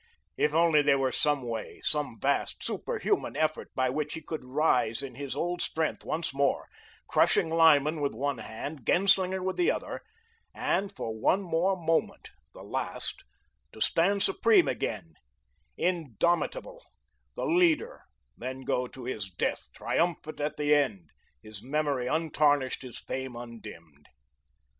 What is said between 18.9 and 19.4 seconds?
his